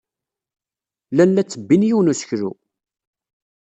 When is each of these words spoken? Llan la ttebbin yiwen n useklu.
Llan 1.11 1.31
la 1.33 1.43
ttebbin 1.43 1.87
yiwen 1.87 2.07
n 2.11 2.11
useklu. 2.11 2.51